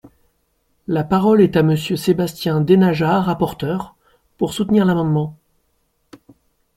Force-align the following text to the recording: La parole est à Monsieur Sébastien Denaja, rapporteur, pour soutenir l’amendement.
La 0.87 1.03
parole 1.03 1.41
est 1.43 1.55
à 1.55 1.61
Monsieur 1.61 1.95
Sébastien 1.95 2.59
Denaja, 2.59 3.21
rapporteur, 3.21 3.95
pour 4.39 4.51
soutenir 4.51 4.83
l’amendement. 4.83 5.37